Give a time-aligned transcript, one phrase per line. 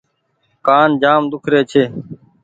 [0.65, 1.83] ڪآن جآم ۮوکري ڇي۔